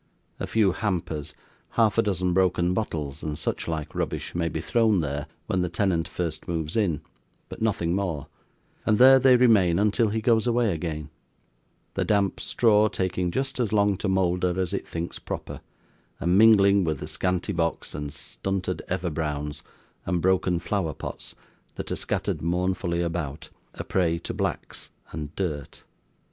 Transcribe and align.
A 0.39 0.47
few 0.47 0.71
hampers, 0.71 1.35
half 1.77 1.95
a 1.99 2.01
dozen 2.01 2.33
broken 2.33 2.73
bottles, 2.73 3.21
and 3.21 3.37
such 3.37 3.67
like 3.67 3.93
rubbish, 3.93 4.33
may 4.33 4.49
be 4.49 4.59
thrown 4.59 5.01
there, 5.01 5.27
when 5.45 5.61
the 5.61 5.69
tenant 5.69 6.07
first 6.07 6.47
moves 6.47 6.75
in, 6.75 7.01
but 7.49 7.61
nothing 7.61 7.93
more; 7.93 8.25
and 8.83 8.97
there 8.97 9.19
they 9.19 9.37
remain 9.37 9.77
until 9.77 10.09
he 10.09 10.19
goes 10.19 10.47
away 10.47 10.73
again: 10.73 11.11
the 11.93 12.03
damp 12.03 12.39
straw 12.39 12.87
taking 12.87 13.29
just 13.29 13.59
as 13.59 13.71
long 13.71 13.95
to 13.97 14.09
moulder 14.09 14.59
as 14.59 14.73
it 14.73 14.87
thinks 14.87 15.19
proper: 15.19 15.61
and 16.19 16.35
mingling 16.35 16.83
with 16.83 16.97
the 16.97 17.07
scanty 17.07 17.53
box, 17.53 17.93
and 17.93 18.11
stunted 18.11 18.81
everbrowns, 18.87 19.61
and 20.07 20.19
broken 20.19 20.57
flower 20.57 20.95
pots, 20.95 21.35
that 21.75 21.91
are 21.91 21.95
scattered 21.95 22.41
mournfully 22.41 23.03
about 23.03 23.51
a 23.75 23.83
prey 23.83 24.17
to 24.17 24.33
'blacks' 24.33 24.89
and 25.11 25.35
dirt. 25.35 25.83